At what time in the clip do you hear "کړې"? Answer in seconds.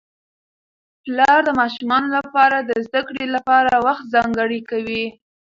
3.07-3.25